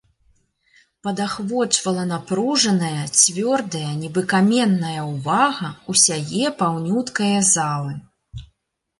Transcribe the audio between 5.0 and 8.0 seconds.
увага ўсяе паўнюткае залы.